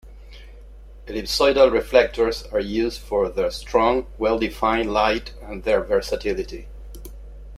[1.05, 6.67] Ellipsoidal reflectors are used for their strong, well-defined light and their versatility.